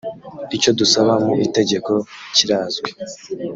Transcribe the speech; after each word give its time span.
icyo 0.57 0.71
dusanga 0.79 1.13
mu 1.23 1.31
itegeko 1.45 1.91
kirazwi 2.35 2.89